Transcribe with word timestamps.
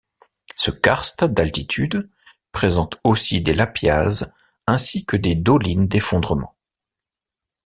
Ce 0.55 0.71
karst 0.71 1.23
d'altitude 1.25 2.09
présente 2.51 2.97
aussi 3.03 3.39
des 3.41 3.53
lapiaz 3.53 4.33
ainsi 4.65 5.05
que 5.05 5.15
des 5.15 5.35
dolines 5.35 5.87
d'effondrement. 5.87 6.55